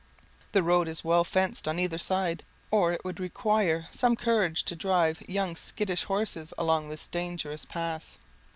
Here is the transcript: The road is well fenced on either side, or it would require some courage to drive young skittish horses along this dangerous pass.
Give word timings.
The 0.53 0.63
road 0.63 0.87
is 0.87 1.03
well 1.03 1.23
fenced 1.23 1.67
on 1.67 1.77
either 1.77 1.99
side, 1.99 2.43
or 2.71 2.91
it 2.91 3.05
would 3.05 3.19
require 3.19 3.87
some 3.91 4.15
courage 4.15 4.63
to 4.63 4.75
drive 4.75 5.21
young 5.29 5.55
skittish 5.55 6.05
horses 6.05 6.55
along 6.57 6.89
this 6.89 7.05
dangerous 7.05 7.65
pass. 7.65 8.17